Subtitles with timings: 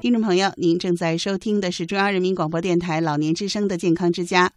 [0.00, 4.52] 听众朋友，您正在收听的是中央人民广播电台老年之声的健康之家。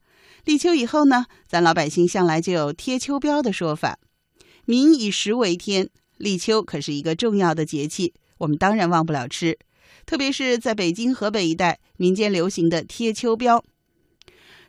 [0.45, 3.97] 立秋以后呢，咱老百姓向来就有贴秋膘的说法。
[4.65, 9.57] 民以食为天，立秋可是一个重要的节气，我们当然忘不了吃。
[10.05, 13.63] 特别是在北京、河北一带，民间流行的贴秋膘。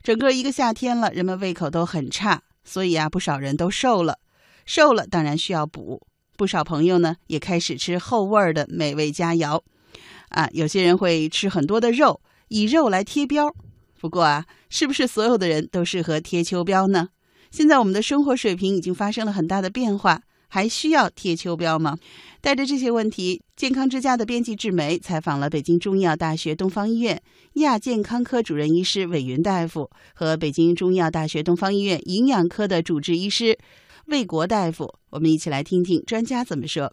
[0.02, 4.18] 整个一个夏天了，人们胃口都很差，所以啊，不少人都瘦了。
[4.64, 6.00] 瘦了当然需要补，
[6.38, 9.60] 不少朋友呢也开始吃厚味儿的美味佳肴。
[10.32, 13.52] 啊，有些人会吃很多的肉，以肉来贴膘。
[14.00, 17.08] 不过啊，是不是所有的人都适合贴秋膘呢？
[17.50, 21.96] 现在我们的生活水平已经发生了很大的变化，还需要贴秋膘吗？
[22.40, 27.22] 带着这些问题，健康之家的编辑志梅采访了北京中医药大学东方医院
[27.54, 33.56] 亚健康科主任医师韦云大夫和北京中医药大学东方医院营养科的主治医师
[34.06, 36.92] 魏国大夫，我们一起来听听专家怎么说。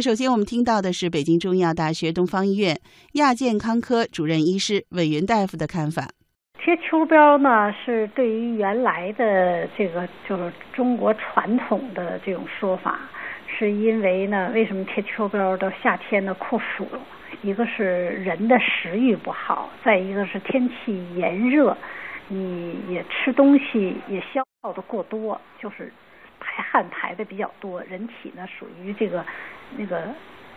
[0.00, 2.80] 首先我们听到的是北京中医药大学东方医院
[3.14, 6.08] 亚健康科主任医师韦云大夫的看法。
[6.58, 13.00] 贴秋膘呢，是对于原来的这个就是中国传统的这种说法，
[13.46, 15.56] 是因为呢，为什么贴秋膘？
[15.58, 16.86] 到夏天呢酷暑，
[17.42, 21.76] 一个是人的食欲不好，再一个是天气炎热，
[22.28, 25.92] 你也吃东西也消耗的过多，就是。
[26.60, 29.24] 汗排的比较多，人体呢属于这个
[29.76, 30.08] 那个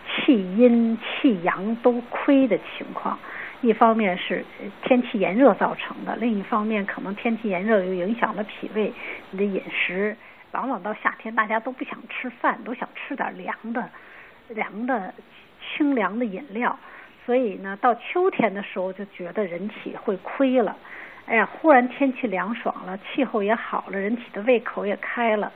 [0.06, 3.18] 气阴气阳都亏的情况。
[3.60, 4.44] 一方面是
[4.82, 8.92] 天气炎热造成的，另一方面可能天气炎热又影响了脾胃。
[9.30, 10.14] 你的饮食
[10.52, 13.88] 往往到夏天大家都不想吃饭，都想吃点凉的、
[14.48, 15.14] 凉的、
[15.62, 16.78] 清凉的饮料。
[17.24, 20.76] 所以呢，到秋天的时候就觉得人体会亏了。
[21.24, 25.50] 哎呀，忽然天气凉爽了，气候也好了，人体的胃口也开了。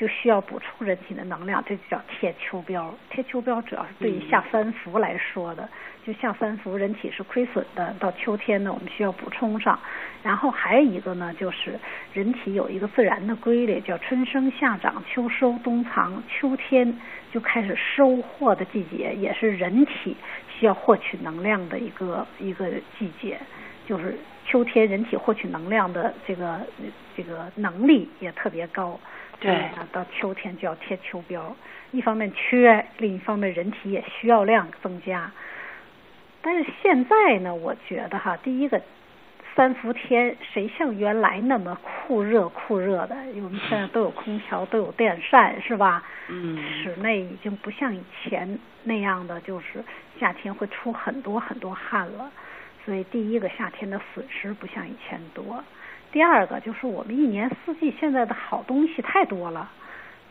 [0.00, 2.90] 就需要补充人体的能量，这就叫贴秋膘。
[3.10, 5.68] 贴秋膘主要是对于下三伏来说的，
[6.06, 9.78] 就下三伏人体是亏损的，到秋天呢我们需要补充上。
[10.22, 11.78] 然后还有一个呢，就是
[12.14, 16.98] 人体有一个自然的规律，叫春生夏长秋收冬藏，秋天
[17.30, 20.16] 就开始收获的季节，也是人体
[20.58, 23.38] 需要获取能量的一个一个季节，
[23.86, 26.60] 就是秋天人体获取能量的这个
[27.14, 28.98] 这个能力也特别高。
[29.40, 31.40] 对啊，到秋天就要贴秋膘，
[31.90, 35.32] 一方面缺，另一方面人体也需要量增加。
[36.42, 38.80] 但是现在呢，我觉得哈，第一个
[39.54, 43.16] 三伏天谁像原来那么酷热酷热的？
[43.36, 46.04] 我们现在都有空调，都有电扇，是吧？
[46.28, 46.58] 嗯。
[46.82, 49.82] 室内已经不像以前那样的，就是
[50.18, 52.30] 夏天会出很多很多汗了。
[52.84, 55.62] 所以第一个夏天的损失不像以前多。
[56.12, 59.70] 第二个就是我们一年四季现在的好东西太多了，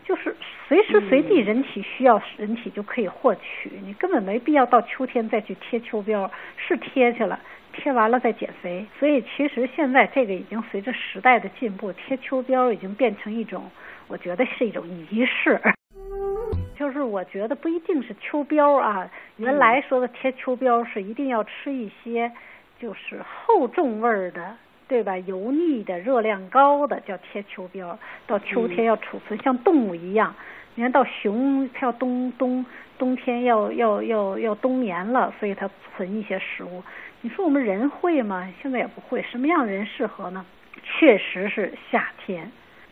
[0.04, 0.36] 就是
[0.68, 7.40] 随时随地人体需要，人体就可以获取，你根本没必要到秋天再去贴秋膘，是贴去了，
[7.72, 8.84] 贴完了再减肥。
[8.98, 13.70] 所以其实现在这个已经随着时代的进步，贴秋膘已经变成一种，
[14.06, 15.58] 我觉得是一种仪式。
[16.78, 22.30] 就是我觉得不一定是秋膘啊，原来说的贴秋膘是一定要吃一些
[22.78, 24.56] 就是厚重味儿的。
[24.90, 25.16] 对吧？
[25.18, 27.96] 油腻的、热量高的叫贴秋膘，
[28.26, 30.34] 到秋天要储存，像动物一样。
[30.74, 32.66] 你看到熊，它要冬冬
[32.98, 36.82] 冬天要要要要冬眠了，所以它存一些食物。
[37.20, 38.52] 你说我们人会吗？
[38.60, 39.22] 现在也不会。
[39.22, 40.44] 什么样的人适合呢？
[40.82, 42.50] 确实是夏天，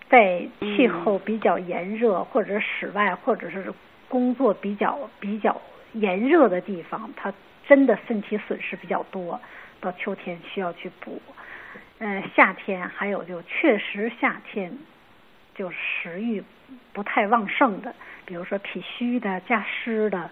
[0.09, 3.75] 在气候比较炎热，或者室外，或者是
[4.09, 5.61] 工作比较比较
[5.95, 7.35] 炎热的地方，它
[7.67, 9.41] 真的身体损失比较多。
[9.81, 11.21] 到秋天需要去补。
[11.99, 14.73] 嗯，夏天还有就确实夏天
[15.55, 16.43] 就食欲
[16.93, 17.95] 不太旺盛的，
[18.25, 20.31] 比如说脾虚的、加湿的，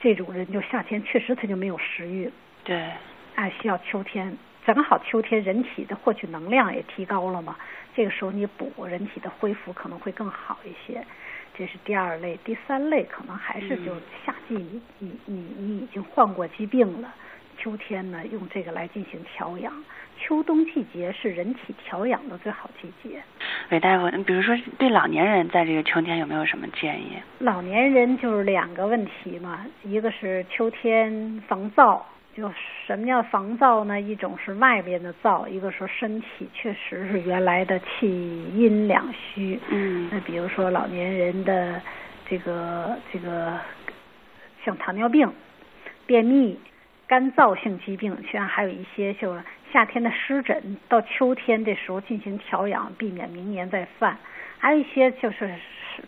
[0.00, 2.30] 这种人就夏天确实他就没有食欲，
[2.64, 2.90] 对，
[3.36, 4.36] 哎，需要秋天，
[4.66, 7.56] 正好秋天人体的获取能量也提高了嘛，
[7.94, 11.04] 这个时候你补人体的恢复可能会更好一些。
[11.54, 13.94] 这是第二类，第三类可能还是就
[14.24, 17.14] 夏季你你你你已经患过疾病了，
[17.62, 19.72] 秋天呢用这个来进行调养。
[20.18, 23.22] 秋冬季节是人体调养的最好季节。
[23.70, 27.16] 韦大夫，比如说对老年人在这个秋天有没有什么建议？
[27.38, 32.00] 老年人就是两个问题嘛，一个是秋天防燥，
[32.36, 32.52] 就
[32.86, 34.00] 什么叫防燥呢？
[34.00, 38.08] 一种是外边的燥，一个说身体确实是原来的气
[38.56, 39.58] 阴两虚。
[39.70, 40.08] 嗯。
[40.10, 41.80] 那比如说老年人的
[42.28, 43.58] 这个这个
[44.64, 45.28] 像糖尿病、
[46.06, 46.58] 便秘、
[47.12, 49.42] 干燥性疾病，实际上还有一些就是。
[49.70, 54.16] 夏天的湿疹，到秋天这时候进行调养，避免明年再犯。
[54.58, 55.54] 还有一些就是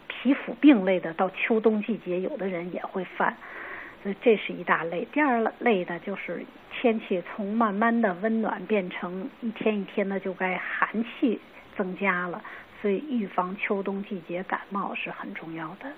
[0.06, 3.36] 皮肤病类的，到秋冬季节，有的人也会犯。
[4.02, 5.06] 所以这是一大类。
[5.12, 6.42] 第二类的就是
[6.72, 11.38] 天气从慢慢的温暖变成一天一天的就该寒气
[11.76, 12.42] 增加了，
[12.80, 15.90] 所以预防秋冬季节感冒是很重要的。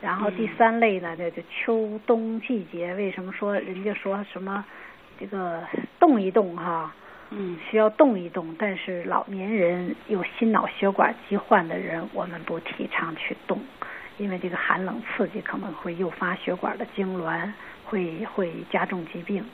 [0.00, 4.64] 然后第三类呢，这就秋冬季节，为什么说人家说什么？
[5.18, 5.62] 这个
[5.98, 6.92] 动一动哈，
[7.30, 13.58] 嗯，需要动一动，但是老年人有心脑血管疾患的人，我们不提倡去动，
[14.18, 17.52] 因为这个寒冷刺激可能会诱发血管的痉挛，
[17.84, 19.44] 会会加重疾病。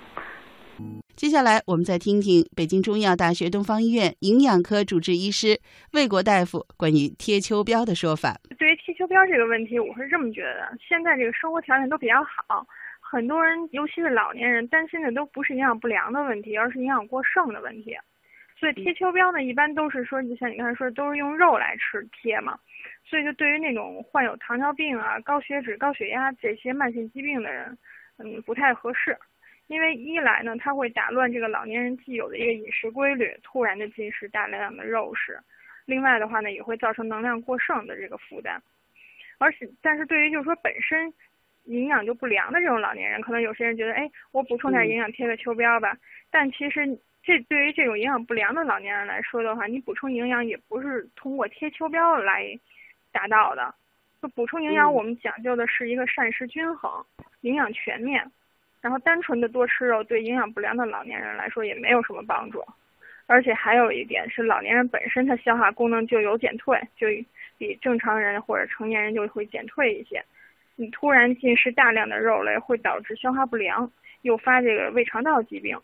[1.14, 5.60] 接下来我们再听听北京中医药大学东方医院营养科主治医师
[5.92, 8.40] 魏国大夫关于贴秋膘的说法。
[8.58, 8.69] 对
[9.10, 12.64] 于贴秋膘这个问题，我是这么觉得，现在这个生活条件都比较好。
[13.00, 17.98] 很多人，尤其是老年人，担心的都不是营养不良的问题，而是营养过剩的问题。
[18.56, 22.56] 所以贴秋膘呢，一般都是说，就像你刚才说，都是用肉来吃贴嘛。
[23.04, 27.76] 所以就对于那种患有糖尿病啊、高血脂、高血压这些慢性疾病的人，
[28.18, 29.18] 嗯，不太合适。
[29.66, 35.34] 因为一来呢，它会打乱这个老年人既有的一个饮食规律，突然的进食大量的肉食；
[35.84, 38.62] 另外的话呢，也会造成能量过剩的这个负担。
[39.40, 41.12] 而且，但是对于就是说本身。
[41.66, 45.96] 营养就不良的这种老年人，可能有些人觉得，哎，我补充点营养贴个秋膘吧。
[46.30, 52.58] 但其实这对于这种营养不良的老年人来说的话，你补充营养也不是通过贴秋膘来
[53.12, 53.72] 达到的。
[54.22, 56.90] 就补充营养，我们讲究的是一个膳食均衡、
[57.42, 58.28] 营养全面。
[58.80, 62.64] 然后单纯的多吃肉，对营养不良的老年人来说也没有什么帮助。
[63.26, 67.06] 而且还有一点是，老年人本身他消化功能就有减退，就
[67.60, 70.24] 比正常人或者成年人就会减退一些。
[70.76, 73.92] 你突然进食大量的肉类，会导致消化不良，
[74.22, 75.78] 诱发这个胃肠道疾病。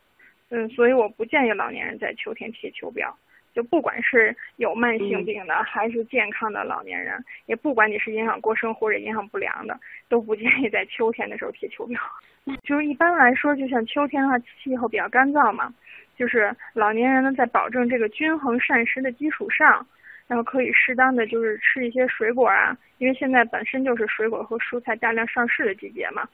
[0.49, 3.13] 嗯，所以我不建议老年人在秋天贴秋膘。
[3.53, 11.99] 就不管是有慢性病的，还是健康的老年人，也不管你是营养过剩或者营养不良的，都不建议在秋天的时候贴秋膘。
[12.65, 15.75] 就是一般来说，就像秋天的话，气候比较干燥嘛，
[16.17, 19.87] 就是老年人呢，在保证这个均衡膳食的基础上。
[20.27, 26.27] 然后可以适当的就是吃一些水果啊，因为现在本身就是水果和蔬菜大量上市的季节嘛，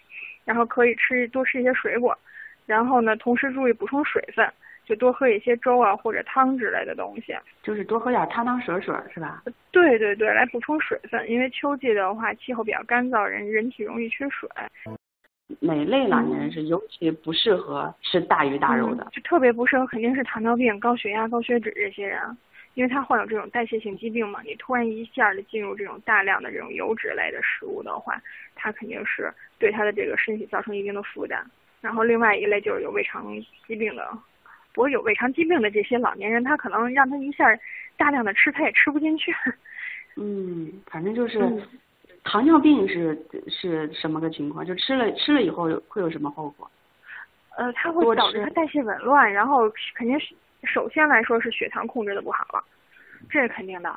[0.44, 2.16] 然后可以吃多吃一些水果，
[2.66, 4.48] 然后呢，同时注意补充水分，
[4.86, 9.42] 就多喝一些粥啊或者汤之类的东西，就是多喝点汤汤水水是吧？
[9.70, 14.48] 对对对，来补充水分，因为秋季的话气候比较干燥，人人体容易缺水。
[15.60, 19.06] 哪类老年人是尤其不适合吃大鱼大肉的？
[19.12, 22.18] 就特别不适合，肯定是糖尿病、高血压、高血脂这些人。
[22.74, 28.20] 因为他患有这种代谢性疾病嘛，你突然一下的进入这种大量的这种油脂类的食物的话，
[28.54, 31.44] 他肯定是对他的这个身体造成一定的负担。
[31.80, 33.34] 然后另外一类就是有胃肠
[33.66, 34.08] 疾病的，
[34.72, 37.44] 不过有胃肠疾病的这些老年人，他可能让他一下
[37.96, 39.34] 大量的吃，他也吃不进去。
[40.16, 41.38] 嗯，反正就是
[42.24, 44.64] 糖尿病是是什么个情况？
[44.64, 46.70] 就吃了吃了以后会有什么后果？
[47.56, 50.34] 呃，它会导致它代谢紊乱，然后肯定是。
[50.64, 52.62] 首先来说是血糖控制的不好了，
[53.28, 53.92] 这是肯定的。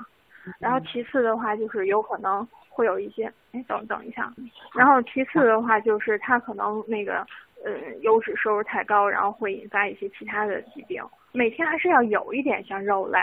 [0.57, 4.33] 然后其次的话就是有可能会有一些，哎，等等一下。
[4.73, 7.23] 然后其次的话就是它可能那个，
[7.63, 7.71] 呃，
[8.01, 11.03] 油脂摄入太高，然后会引发一些其他的疾病。
[11.33, 13.19] 每天还是要有一点像肉类，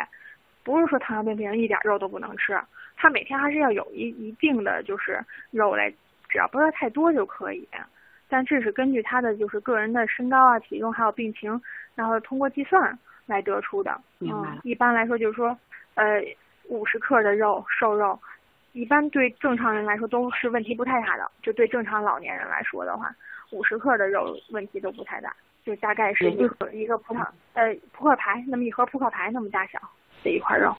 [0.63, 2.57] 不是说糖尿病病人一点肉都不能吃，
[2.97, 5.21] 他每天还是要有一一定的就是
[5.51, 5.93] 肉类，
[6.29, 7.69] 只要不要太多就可以。
[8.33, 11.61] 但这是根据他的就是个人的身高啊、体重还有病情，
[11.95, 12.99] 然后通过计算。
[13.27, 15.57] 来得出的，嗯，一般来说就是说，
[15.95, 16.21] 呃，
[16.69, 18.19] 五十克的肉瘦肉，
[18.73, 21.31] 一般对正常人来说都是问题不太大的。
[21.41, 23.15] 就对正常老年人来说的话，
[23.53, 25.33] 五十克的肉问题都不太大，
[25.65, 27.25] 就大概是一盒一个葡萄，
[27.55, 29.79] 呃，扑克牌那么一盒扑克牌那么大小
[30.25, 30.69] 的一块肉。